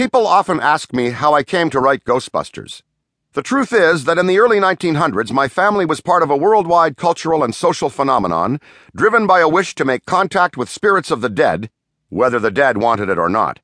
[0.00, 2.80] People often ask me how I came to write Ghostbusters.
[3.34, 6.96] The truth is that in the early 1900s, my family was part of a worldwide
[6.96, 8.60] cultural and social phenomenon
[8.96, 11.68] driven by a wish to make contact with spirits of the dead,
[12.08, 13.60] whether the dead wanted it or not.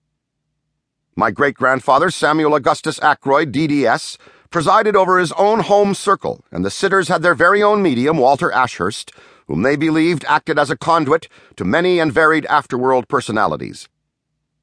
[1.16, 4.18] My great grandfather, Samuel Augustus Aykroyd, DDS,
[4.50, 8.52] presided over his own home circle, and the sitters had their very own medium, Walter
[8.52, 9.10] Ashurst,
[9.46, 13.88] whom they believed acted as a conduit to many and varied afterworld personalities.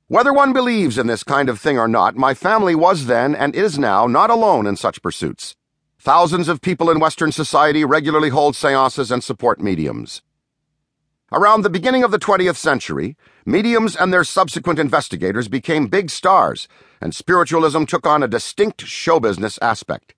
[0.07, 3.55] Whether one believes in this kind of thing or not, my family was then and
[3.55, 5.55] is now not alone in such pursuits.
[5.97, 10.21] Thousands of people in Western society regularly hold seances and support mediums.
[11.31, 16.67] Around the beginning of the 20th century, mediums and their subsequent investigators became big stars,
[16.99, 20.13] and spiritualism took on a distinct show business aspect.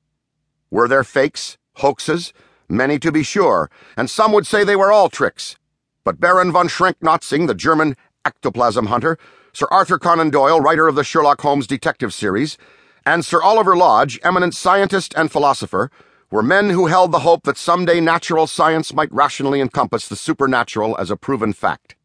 [0.72, 2.34] Were there fakes, hoaxes?
[2.68, 5.58] Many to be sure, and some would say they were all tricks.
[6.04, 9.18] But Baron von Schrenck-Notzing, the German ectoplasm hunter,
[9.54, 12.58] Sir Arthur Conan Doyle, writer of the Sherlock Holmes detective series,
[13.06, 15.92] and Sir Oliver Lodge, eminent scientist and philosopher,
[16.32, 20.98] were men who held the hope that someday natural science might rationally encompass the supernatural
[20.98, 21.96] as a proven fact.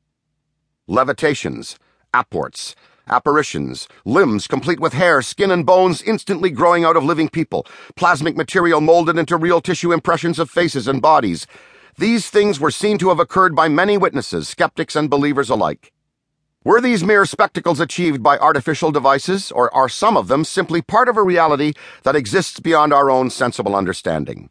[0.86, 1.78] Levitations,
[2.12, 2.76] apports,
[3.08, 8.36] apparitions, limbs complete with hair, skin, and bones instantly growing out of living people, plasmic
[8.36, 11.46] material molded into real tissue impressions of faces and bodies.
[11.98, 15.92] These things were seen to have occurred by many witnesses, skeptics and believers alike.
[16.62, 21.08] Were these mere spectacles achieved by artificial devices, or are some of them simply part
[21.08, 24.50] of a reality that exists beyond our own sensible understanding?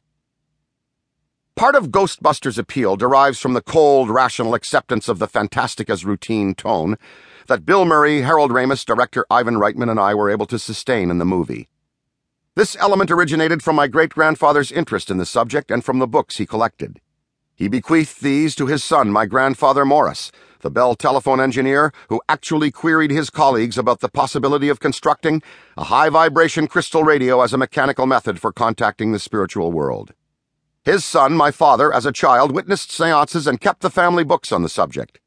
[1.55, 6.55] Part of Ghostbusters' appeal derives from the cold, rational acceptance of the fantastic as routine
[6.55, 6.97] tone
[7.45, 11.19] that Bill Murray, Harold Ramis, director Ivan Reitman, and I were able to sustain in
[11.19, 11.69] the movie.
[12.55, 16.37] This element originated from my great grandfather's interest in the subject and from the books
[16.37, 17.01] he collected.
[17.53, 22.71] He bequeathed these to his son, my grandfather Morris the Bell telephone engineer who actually
[22.71, 25.41] queried his colleagues about the possibility of constructing
[25.77, 30.13] a high vibration crystal radio as a mechanical method for contacting the spiritual world.
[30.83, 34.63] His son, my father, as a child, witnessed seances and kept the family books on
[34.63, 35.19] the subject.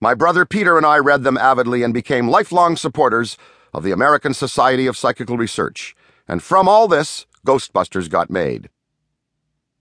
[0.00, 3.36] My brother Peter and I read them avidly and became lifelong supporters
[3.74, 5.94] of the American Society of Psychical Research,
[6.26, 8.68] and from all this, Ghostbusters got made.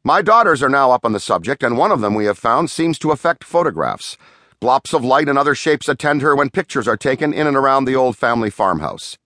[0.03, 2.69] My daughters are now up on the subject, and one of them we have found
[2.69, 4.17] seems to affect photographs.
[4.61, 7.85] Glops of light and other shapes attend her when pictures are taken in and around
[7.85, 9.17] the old family farmhouse.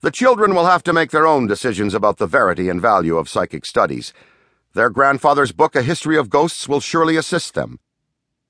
[0.00, 3.28] The children will have to make their own decisions about the verity and value of
[3.28, 4.14] psychic studies.
[4.72, 7.80] Their grandfather's book, A History of Ghosts, will surely assist them.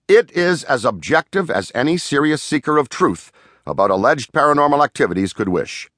[0.07, 3.33] It is as objective as any serious seeker of truth
[3.67, 5.91] about alleged paranormal activities could wish.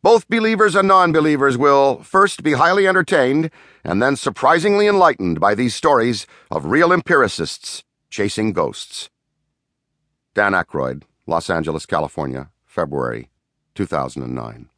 [0.00, 3.50] Both believers and non believers will first be highly entertained
[3.82, 9.08] and then surprisingly enlightened by these stories of real empiricists Chasing Ghosts.
[10.34, 13.30] Dan Aykroyd, Los Angeles, California, February
[13.74, 14.68] 2009.